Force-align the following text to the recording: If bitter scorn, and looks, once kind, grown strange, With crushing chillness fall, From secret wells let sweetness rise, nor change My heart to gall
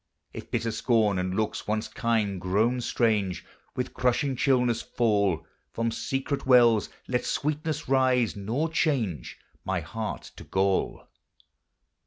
If 0.33 0.49
bitter 0.49 0.71
scorn, 0.71 1.19
and 1.19 1.35
looks, 1.35 1.67
once 1.67 1.87
kind, 1.87 2.41
grown 2.41 2.81
strange, 2.81 3.45
With 3.75 3.93
crushing 3.93 4.35
chillness 4.35 4.81
fall, 4.81 5.45
From 5.73 5.91
secret 5.91 6.47
wells 6.47 6.89
let 7.07 7.23
sweetness 7.23 7.87
rise, 7.87 8.35
nor 8.35 8.67
change 8.69 9.37
My 9.63 9.79
heart 9.81 10.31
to 10.37 10.43
gall 10.43 11.07